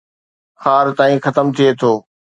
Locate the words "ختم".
1.25-1.47